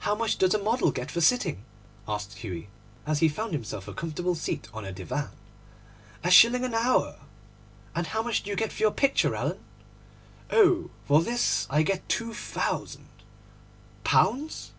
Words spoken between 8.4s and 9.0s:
do you get for your